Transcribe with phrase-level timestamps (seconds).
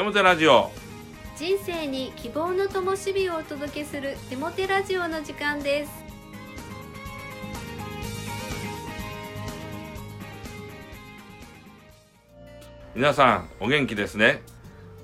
[0.00, 0.70] テモテラジオ。
[1.36, 5.92] 人生に希望の灯火をお届けするテモテラジオの時間です。
[12.94, 14.40] 皆さんお元気ですね？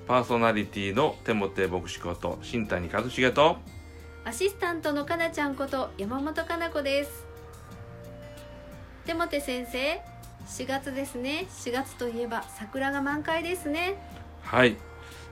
[0.07, 3.57] パーソナリティのテモテ牧師こと新谷和重と。
[4.25, 7.23] アシスタントのかなちゃんこと山本かな子です。
[9.05, 10.01] テモテ先生
[10.47, 11.45] 4月ですね。
[11.51, 14.01] 4月といえば桜が満開ですね
[14.47, 14.77] はい、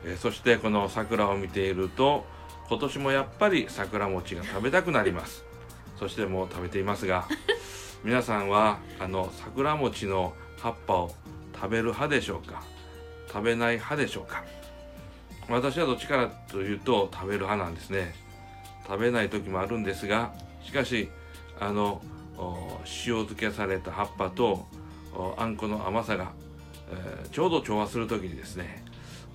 [0.05, 2.25] えそしてこの桜を見ていると
[2.67, 5.43] 今年もやっぱり桜餅が食べたくなります。
[5.97, 7.25] そしてもう食べていますが
[8.03, 11.15] 皆さんはあの桜餅の葉っぱを
[11.55, 12.61] 食べる派でしょうか？
[13.29, 14.43] 食べない派でしょうか？
[15.47, 18.13] 私はどっちからというと食べる派なんですね。
[18.85, 21.09] 食べない時もあるんですがしかし
[21.59, 22.01] あの
[22.37, 24.67] 塩漬けされた葉っぱと
[25.37, 26.33] あんこの甘さが、
[26.91, 28.84] えーちょうど調和する時にですね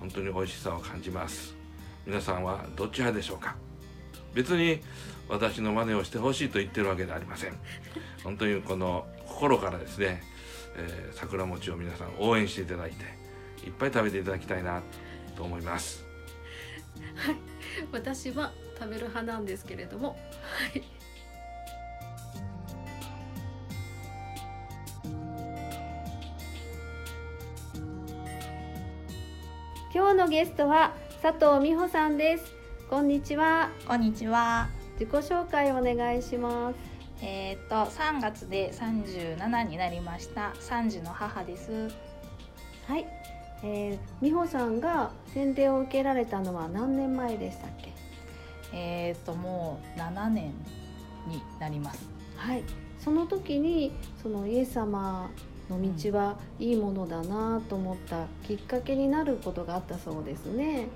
[0.01, 1.55] 本当に美味しさを感じます。
[2.05, 3.55] 皆さんはどっち派でしょうか？
[4.33, 4.81] 別に
[5.29, 7.53] 私の真似をしてほしいと言ってるわけではありません。
[8.23, 10.23] 本当にこの心からですね、
[10.75, 13.05] えー桜餅を皆さん応援していただいて
[13.65, 14.81] いっぱい食べていただきたいな
[15.37, 16.03] と思います。
[17.15, 17.35] はい。
[17.91, 20.15] 私は食べる派なんですけれどもは
[20.75, 20.83] い。
[30.13, 32.53] 今日のゲストは佐藤美穂さんです。
[32.89, 33.69] こんにちは。
[33.87, 34.67] こんにちは。
[34.99, 36.75] 自己紹介お願いします。
[37.21, 40.51] えっ、と3月で37になりました。
[40.59, 41.87] 3児の母です。
[42.87, 43.07] はい、
[43.63, 47.93] えー、美穂さんが洗礼を受けられたのは何年前でしたっけ？
[48.73, 50.47] えっ、ともう7年
[51.25, 52.09] になります。
[52.35, 52.65] はい、
[52.99, 55.31] その時にそのイエス様
[55.71, 60.87] の道はいいものだなと思ったきっかけになることがあったそうですね。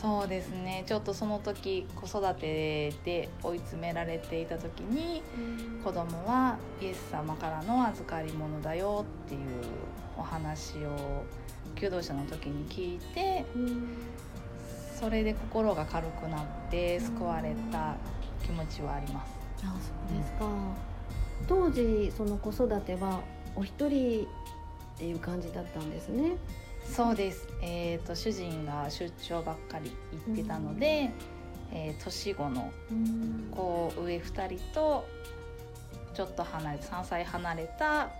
[0.00, 0.84] そうですね。
[0.86, 5.22] ちょっとその時子育てで追い詰められていた時に
[5.84, 9.40] 子供はイエス様からの預かり物だよっていう
[10.16, 11.24] お話を
[11.74, 13.88] 求道者の時に聞いてうん
[14.98, 17.96] それで心が軽くなって救われた
[18.42, 19.32] 気持ちはあります。
[19.62, 20.46] あそうですか。
[21.48, 23.20] 当時その子育ては
[23.56, 26.36] お一人っていう感じだったんですね。
[26.84, 29.92] そうです、えー、と主人が出張ばっかり
[30.26, 31.10] 行ってたので、
[31.72, 33.48] えー年子のうん。
[33.54, 35.06] 子上2人と
[36.14, 38.10] ちょっと離れ3歳離れた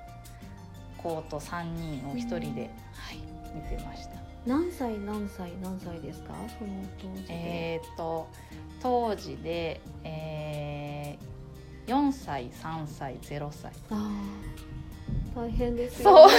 [0.98, 3.18] 子と3人を1人で、はい、
[3.54, 4.14] 見てました。
[4.46, 6.34] 何歳何歳何歳ですか？
[6.58, 7.34] その当時で。
[7.34, 8.28] えー、と
[8.80, 11.30] 当時で、えー
[11.86, 13.72] 4歳3歳0歳。
[13.90, 14.10] ああ
[15.34, 16.34] 大変ですよね。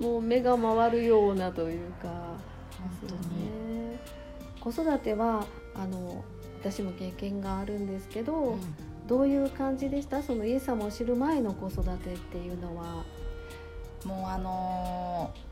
[0.00, 2.08] もう目が回るようなというか。
[3.00, 3.90] 本当に。
[3.92, 4.00] ね。
[4.60, 5.44] 子育ては
[5.74, 6.24] あの
[6.60, 8.56] 私も経験があるんですけど、
[9.06, 10.22] どういう感じでした？
[10.22, 13.04] そのイエス様を知る前の子育てっていうのは。
[14.04, 15.50] もうあのー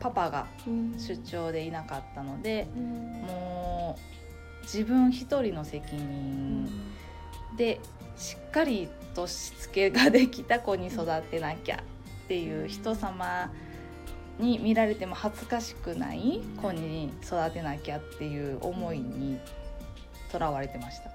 [0.00, 0.94] パパがうん。
[0.98, 3.22] 出張でいなかったのでうん。
[3.26, 6.66] もう自分一人の責任
[7.56, 7.80] で
[8.16, 11.82] しっかりとしつけができた子に育てなきゃ
[12.24, 13.50] っていう人様
[14.38, 19.38] に見られても恥ずかしくない子に育てなきゃっていう思いに
[20.32, 21.08] とらわれてました。
[21.08, 21.14] は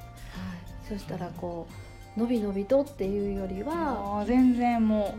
[0.86, 1.68] い、そしたらこ
[2.16, 5.16] うのびのびとっていうよりは、全然も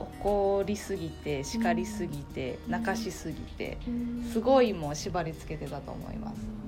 [0.00, 2.72] う怒りすぎて叱りすぎてうん。
[2.72, 6.65] 泣かしすぎてうんすごいもう縛り付けてたと思います。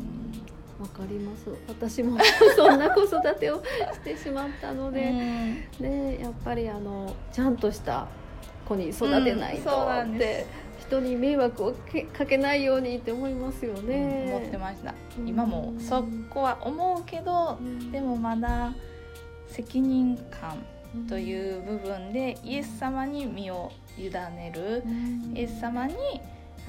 [0.81, 1.51] わかります。
[1.69, 2.19] 私も
[2.55, 3.63] そんな子育てを
[3.93, 5.01] してしまったので、
[5.81, 8.07] ねやっぱりあのちゃんとした
[8.65, 10.47] 子に育てないうんとってです、
[10.87, 14.33] 人に迷惑をけかけないようにって思いますよね。
[14.35, 14.95] 思ってました。
[15.19, 15.29] うん。
[15.29, 17.91] 今もそこは思うけどうん。
[17.91, 18.73] でもまだ
[19.49, 20.59] 責任感
[21.09, 24.85] とういう部分でイエス様に身を委ねる。
[24.87, 25.37] ん。
[25.37, 25.95] イエス様に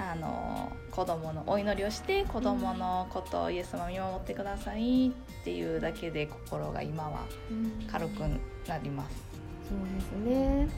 [0.00, 8.20] あの子供のお祈りをして子供のことをイエス様見守ってくださいっていうだけで心が今はうん軽く
[8.66, 9.16] なります。
[9.68, 10.68] そうですね。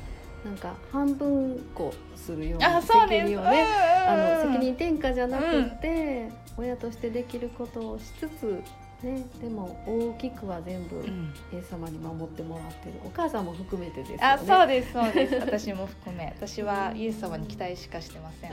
[0.44, 2.82] なんか半分こするような。
[2.82, 3.64] 責任をね、
[4.08, 8.62] あの責任任転嫁じゃなくて、親としてできることをしつつ
[9.02, 12.94] ね、でも大きくは全部うんイエス様に守ってもらってる。
[13.04, 14.22] お母さんも含めてですよね。
[14.22, 15.34] あ、そうですそうです。
[15.34, 18.50] 私も含め、私はイエス様に期待しかしてません。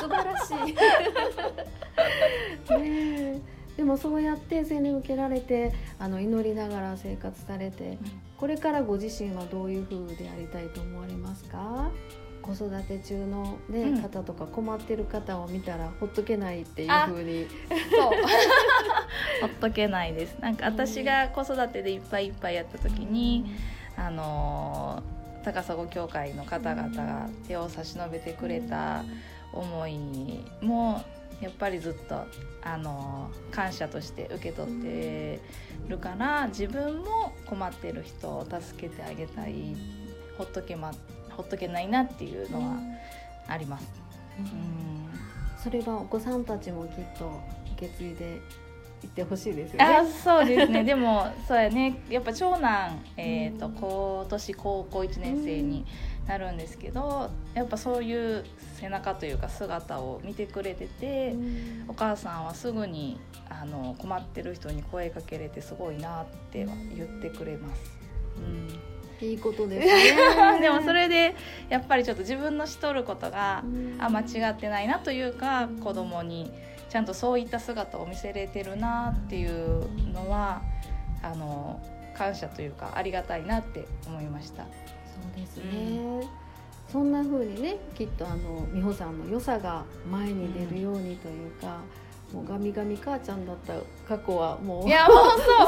[0.00, 0.74] 素晴らしい。
[2.78, 3.40] ねえ
[3.76, 7.98] でもそうやって洗礼を受けられてあの祈りながら生活されて
[8.36, 11.90] これからご自身はどういう風でありたいと思われますか、
[12.44, 17.46] 子育て中の、ねうん方とか困ってる方を見たらほっとけないっていうあふうに
[17.90, 18.10] そう
[19.46, 20.38] ほっとけないです。
[20.40, 23.44] なんか私が子育てでいっぱいいっぱいやった時に、
[23.96, 25.14] あのー
[25.44, 29.04] 高砂協会の方々が手を差し伸べてくれた
[29.52, 29.98] 思い
[30.62, 31.04] も
[31.42, 32.24] やっぱりずっと、
[32.62, 35.40] あのー感謝として受け取って
[35.86, 39.76] るから自分も困ってる人を助けてあげたい
[40.38, 40.92] ほっとけ,、ま、
[41.36, 42.78] ほっとけないなっていうのは
[43.46, 43.86] あります。
[44.38, 45.04] うん。
[45.62, 47.40] それはお子さんたちもきっと
[47.74, 48.40] 受け継いで
[49.04, 50.10] いってほしいですよあね。
[50.10, 55.86] そうですねでもそうやねやっぱ長男、えー、と今年高校1年生に
[56.26, 58.44] なるんですけどやっぱそういう
[58.80, 67.82] 背中というか姿を見てくれてて、うんお母さんはすぐにあの困ってる人に声かけれてすごいなっては言ってくれます。
[68.38, 70.16] うんいいことですね。
[70.60, 71.36] でもそれで
[71.68, 76.50] やっぱりちょっと自分のしとることがうんあ間違ってないなというか子供に
[76.94, 80.62] ちゃんとそういった姿を見せれてるなっていうのは
[81.24, 81.80] あの
[82.16, 84.62] 感謝というかありがたいなって思いました。
[84.62, 86.24] そうですね。
[86.86, 91.80] そんな風にね、きっとあの美穂さんの良さが前に出るようにというか、
[92.32, 93.74] もうガミガミ母ちゃんだった
[94.06, 95.16] 過去はもういやもう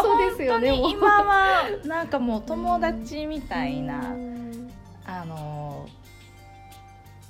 [0.01, 0.71] そう ですよね。
[0.71, 4.71] もう本当に今はなんかもう友達みたいなうん
[5.05, 5.89] あの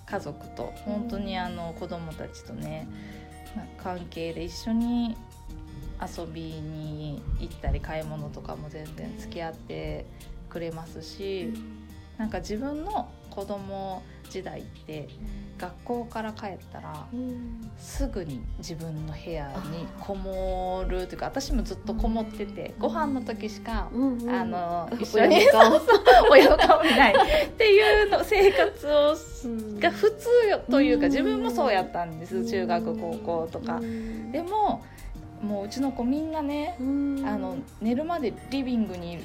[0.05, 3.26] 家族と本当にあの子供たちとねな
[3.79, 5.17] 関係で一緒に
[6.01, 10.05] 遊びに行ったり買い物とかも全然付き合って
[10.49, 11.53] くれますし
[12.19, 15.09] なんか自分の子供時代って
[15.59, 17.71] 学校から帰ったらうん。
[17.79, 24.31] すぐに自分の部屋にこもるというか私もずっとこもっててご飯の時しかうんうん。
[24.31, 25.37] あのうん 一緒に
[26.31, 27.15] 親の顔見ない。
[27.47, 29.79] っていうの生活をうん。
[29.79, 30.29] が普通
[30.71, 31.13] というかうん。
[31.13, 32.45] 自分もそうやったんです。
[32.47, 33.77] 中学高校とか。
[33.77, 33.81] う。
[33.83, 34.33] ん。
[34.33, 34.83] でも
[35.47, 37.25] もううちの子みんなねうん。
[37.27, 39.23] あの寝るまでリビングにい て。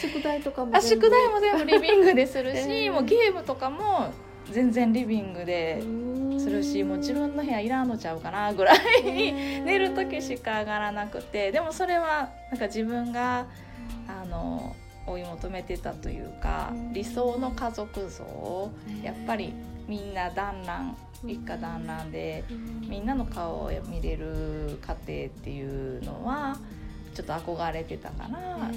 [0.00, 1.06] 宿題とかもあ全部。
[1.06, 2.92] 宿題も全部リビングでするし、 えー。
[2.92, 4.08] もうゲームとかも
[4.50, 5.84] 全然リビングでう
[6.34, 6.40] ん。
[6.40, 8.78] するしもう自分の部屋いらんのちゃうかなぐらい。
[9.04, 11.52] 寝る時しか上がらなくて。
[11.52, 13.46] でもそれはなんか自分が
[14.08, 14.74] あの
[15.06, 16.92] 追い求めてたというかうん。
[16.92, 18.70] 理想の家族像を
[19.02, 19.52] やっぱり
[19.86, 26.56] みんな団らん一家団らんでみんなの顔を見れる家庭っていうのは
[27.14, 28.70] ちょっと憧れてたから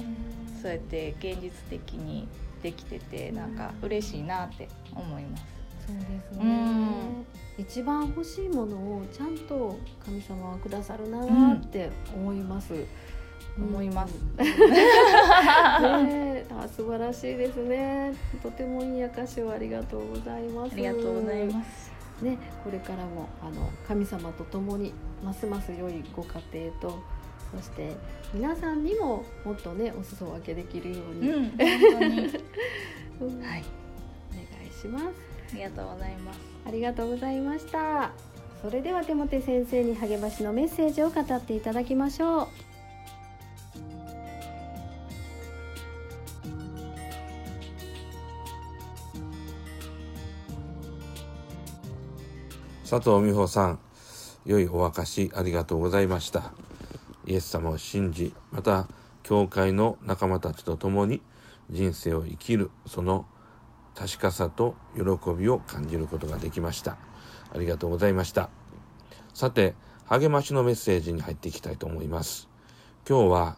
[0.60, 2.28] そうやって現実的に
[2.62, 5.44] できててなんか嬉しいなって思います。
[5.86, 7.26] そうですね、うん。
[7.58, 12.74] 一番欲しいものをちゃんと神様はくださるなって思います、
[13.58, 14.14] 思います。
[14.38, 14.46] うん
[16.06, 18.12] ねえあ素晴らしいですね。
[18.42, 20.72] とてもいい証をありがとうございます。
[20.72, 21.92] ありがとうございます。
[22.22, 24.92] ね、これからもあの神様と共に
[25.24, 27.02] ますます良いご家庭と
[27.56, 27.96] そして
[28.34, 31.58] 皆さんにももっとねお裾分けできるように、うん、 本
[31.92, 32.40] 当に。
[33.20, 33.64] うんはい、
[34.30, 35.04] お願いします。
[35.52, 36.40] ありがとうございます。
[36.66, 38.12] ありがとうございました。
[38.62, 42.69] それではテモテ先生に励ましのメッセージを語っていただきましょう
[52.90, 53.78] 佐藤美穂さん
[54.44, 56.52] 良いお明かしありがとうございました。
[57.24, 58.88] イエス様を信じまた
[59.22, 61.22] 教会の仲間たちと共に
[61.70, 63.26] 人生を生きるその
[63.94, 65.02] 確かさと喜
[65.38, 66.98] びを感じることができました。
[67.54, 68.50] ありがとうございました。
[69.34, 72.48] さて励ましのメッセージに入っていきたいと思います。
[73.08, 73.56] 今日は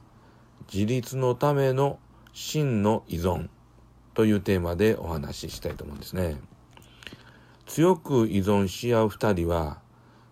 [0.71, 1.99] 自立のための
[2.35, 3.49] 真の依存
[4.13, 6.52] というテーマでお話ししたいと思うんですね。
[7.67, 9.79] 強く依存し合う二人は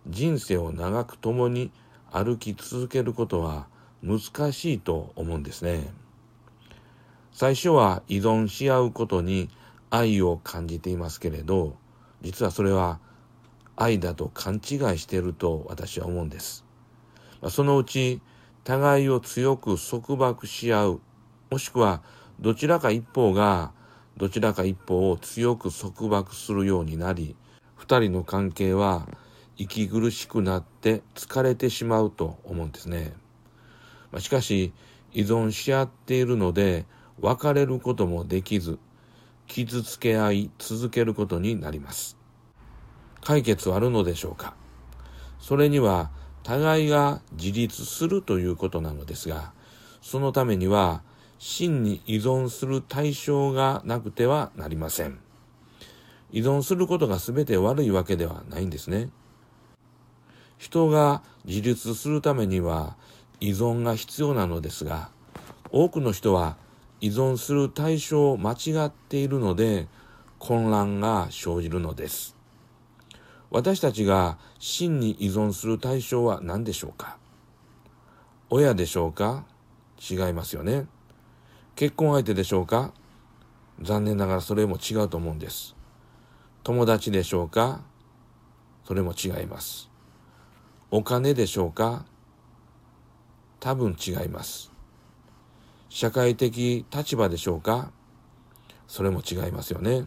[0.07, 1.71] 人生を長く共に
[2.11, 3.67] 歩き続けることは
[4.03, 5.93] 難しいと思うんですね。
[7.33, 9.49] 最初は依存し合うことに
[9.91, 11.77] 愛を感じていますけれど、
[12.23, 12.99] 実はそれは
[13.77, 14.61] 愛だと勘違い
[14.99, 16.65] していると私は思うんです。
[17.49, 18.21] そのうち
[18.65, 21.01] 互いを強く束縛し合う、
[21.51, 22.03] もしくは
[22.41, 23.73] どちらか一方が
[24.17, 27.37] どちらか一方を強く束縛するようになり、
[27.77, 29.09] 二人の関係は
[29.57, 33.15] 息苦しくなって疲れてしまうと思うんですね。
[34.13, 34.73] まあしかし、
[35.13, 36.87] 依存し合っているので、
[37.21, 38.79] 別れることもできず、
[39.47, 42.17] 傷つけ合い続けることになります。
[43.23, 44.55] 解決はあるのでしょうか
[45.39, 46.11] それには、
[46.43, 49.53] 互いが自立するということなのですが、
[50.01, 51.03] そのためには、
[51.43, 55.19] 真に依存する対象がなくてはなりません。
[56.33, 59.09] 依存することが全て悪いわけではないんですね。
[60.59, 62.95] 人が自立するためには
[63.41, 65.09] 依存が必要なのですが、
[65.71, 66.59] 多くの人は
[67.01, 69.89] 依存する対象を間違っているので
[70.39, 72.37] 混乱が生じるのです。
[73.51, 77.17] 私たちが真に依存する対象は何でしょうか？
[78.51, 79.47] 親でしょうか？
[79.99, 80.87] 違いますよね。
[81.81, 82.93] 結婚相手でしょうか？
[83.81, 85.75] 残念ながらそれも違うと思うんです。
[86.63, 87.81] 友達でしょうか？
[88.87, 89.89] それも違います。
[90.91, 92.05] お金でしょうか？
[93.61, 94.71] 多分違います。
[95.89, 97.93] 社会的立場でしょうか？
[98.87, 100.05] それも違いますよね。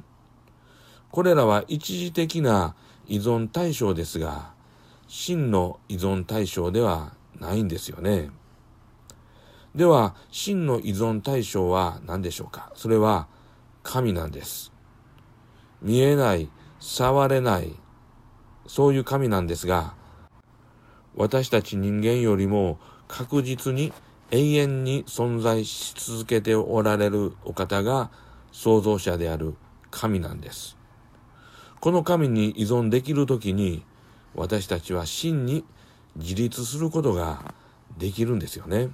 [1.09, 2.75] これらは一時的な
[3.07, 4.53] 依存対象ですが、
[5.07, 8.29] 真の依存対象ではないんですよね。
[9.75, 12.71] では、真の依存対象は何でしょうか？
[12.75, 13.27] それは
[13.81, 14.71] 神なんです。
[15.81, 16.49] 見えない、
[16.79, 17.73] 触れない、
[18.67, 19.95] そういう神なんですが、
[21.15, 23.91] 私たち人間よりも確実に
[24.31, 28.11] 永遠に存在し続けておられるお方が
[28.51, 29.55] 創造者である
[29.91, 30.77] 神なんです。
[31.79, 33.83] この神に依存できるときに
[34.35, 35.65] 私たちは真に
[36.15, 37.53] 自立することが
[37.97, 38.89] できるんですよね。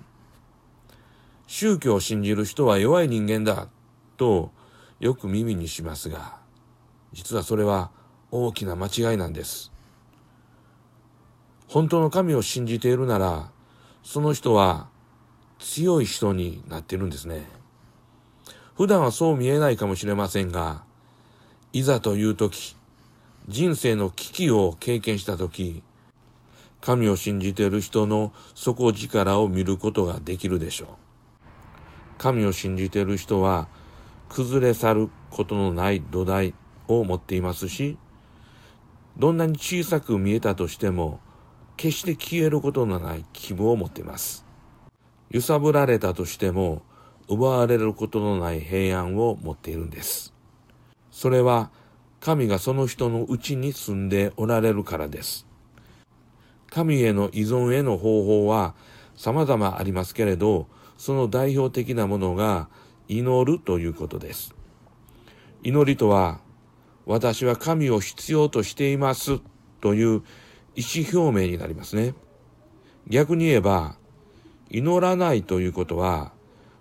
[1.51, 3.69] 宗教を信じる人は弱い人間だ
[4.17, 4.51] と
[4.99, 6.37] よく耳にしますが、
[7.11, 7.89] 実はそれは
[8.29, 9.71] 大きな間違いなんです。
[11.67, 13.49] 本当の神を信じているなら、
[14.03, 14.89] その人は
[15.57, 17.47] 強い人になっているんですね。
[18.77, 20.83] 普段はそう見えないかもしれませんが、
[21.73, 22.75] いざという時、
[23.47, 25.81] 人生の危機を経験した時、
[26.79, 31.08] 神を信じている人の底力を見ることができるでしょう。
[32.19, 33.69] 神を信じている人は、
[34.27, 36.53] 崩れ去ることのない土台
[36.87, 37.97] を持っていますし、
[39.17, 41.21] どんなに小さく見えたとしても、
[41.77, 44.45] 決して消えることのない希望を持っています。
[45.31, 46.83] 揺さぶられたとしても、
[47.29, 50.33] 奪われることのない平安を持っているんです。
[51.11, 51.71] それは、
[52.19, 55.47] 神がその人のうちに住んでおられるからです。
[56.69, 58.75] 神への依存への方法は
[59.15, 60.67] 様々ありますけれど、
[60.99, 62.67] その代表的なものが
[63.07, 64.53] 祈るということです。
[65.63, 66.41] 祈りとは、
[67.05, 69.39] 私は神を必要としています
[69.79, 70.21] という
[70.75, 72.15] 意思表明になりますね。
[73.07, 73.95] 逆に言えば、
[74.69, 76.33] 祈らないということは、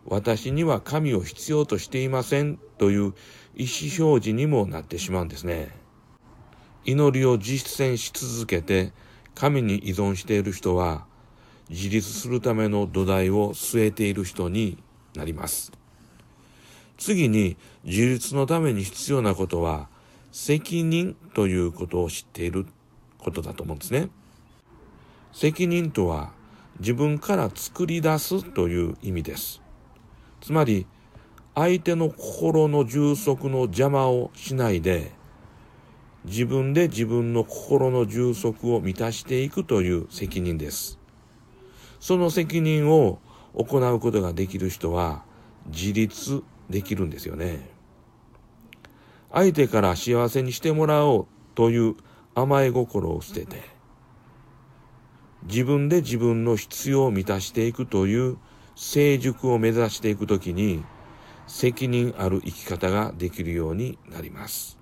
[0.05, 3.15] 私には神を必要としていませんという
[3.55, 5.71] 意思表示にもなってしまうんですね。
[6.85, 8.93] 祈りを実践し続けて
[9.37, 11.07] 神に依存している人は
[11.71, 14.79] 自立するための土台を据えている人に
[15.15, 15.73] なります。
[16.97, 19.89] 次に自立のために必要なことは
[20.33, 22.67] 責任ということを知っている
[23.19, 24.09] ことだと思うんですね。
[25.33, 26.33] 責任とは
[26.81, 29.61] 自分から作り出すという意味です。
[30.41, 30.87] つまり
[31.55, 35.11] 相手の心の充足の邪魔をしないで
[36.25, 40.98] 自分で自分の心の充足を満たしていくという責任です。
[42.01, 43.19] その責任を
[43.55, 45.25] 行うことができる人は
[45.67, 47.71] 自立できるんですよね。
[49.33, 51.97] 相手から幸せにしてもらおうという
[52.35, 53.63] 甘え心を捨てて、
[55.45, 58.39] 自分で自分の必要を満たしていくという
[58.77, 60.85] 成熟を目指していくときに、
[61.47, 64.79] 責任ある生き方ができるようになります。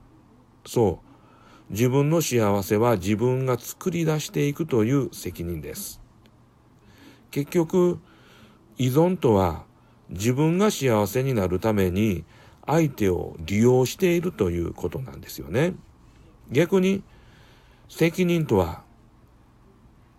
[0.66, 1.72] そう。
[1.72, 6.00] 自分の幸せは自分が作り出していくという責任です。
[7.30, 7.98] 結局、
[8.78, 9.64] 依存とは
[10.10, 12.24] 自分が幸せになるために
[12.66, 15.74] 相手を利用しているということなんですよね。
[16.50, 17.02] 逆に、
[17.88, 18.82] 責任とは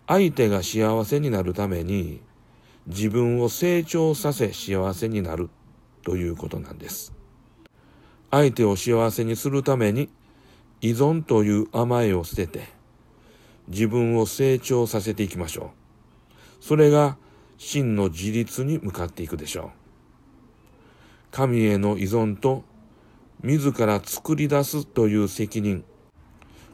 [0.06, 2.22] 相手が幸せになるために
[2.86, 5.50] 自分を成長させ幸せになる
[6.02, 7.12] ということなんです。
[8.30, 10.08] 相手を幸せにするために
[10.80, 12.68] 依存という甘えを捨てて
[13.68, 15.87] 自分を成長させていきましょう。
[16.60, 17.16] それが
[17.56, 19.70] 真の自立に向かっていくでしょう。
[21.30, 22.64] 神への依存と
[23.42, 25.84] 自ら作り出すという責任。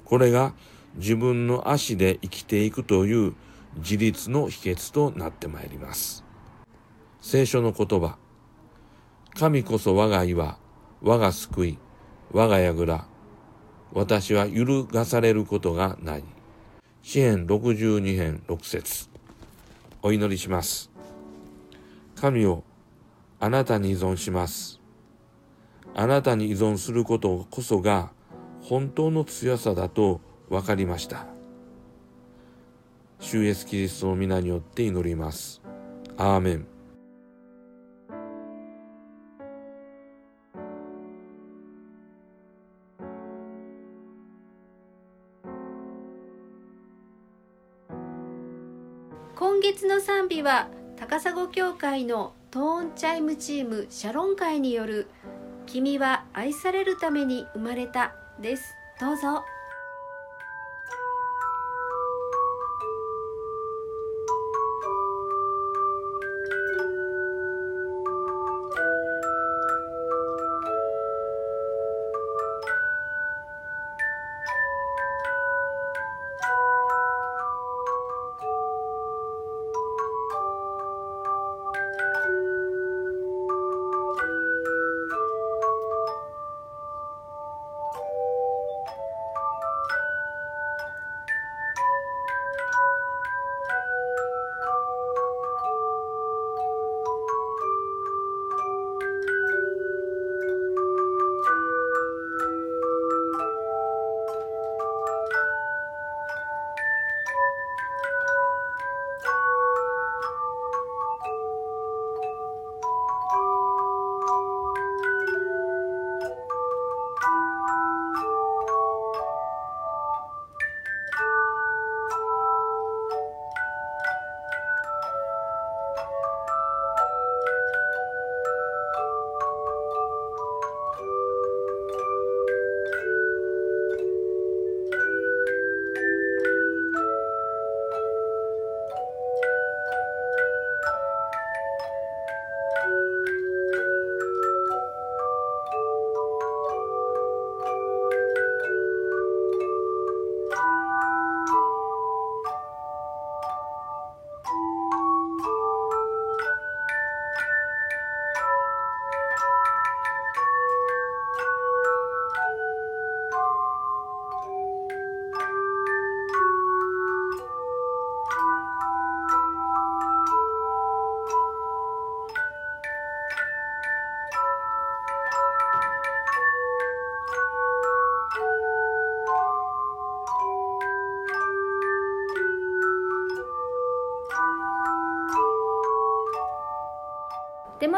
[0.04, 0.54] これが
[0.96, 3.34] 自分の足で生きていくという
[3.76, 6.24] 自立の秘訣となってまいります。
[7.20, 8.18] 聖書の言葉。
[9.34, 10.58] 神こそ我が岩、
[11.02, 11.78] 我が救い、
[12.32, 13.06] 我が櫓。
[13.92, 16.24] 私は揺るがされることがない。
[17.02, 19.13] 詩編62編6節
[20.04, 20.92] お祈りします。
[22.14, 22.62] 神を
[23.40, 24.84] あなたに依存します。
[25.96, 28.10] あなたに依存することこそが
[28.62, 31.26] 本当の強さだと分かりました
[33.20, 35.62] 主イエスキリストの皆によって祈ります
[36.16, 36.73] アーメン
[49.64, 55.08] 月の賛美は高砂教会のトーンチャイムチームシャロン会による
[55.64, 58.74] 「君は愛されるために生まれた」です。
[59.00, 59.42] どうぞ。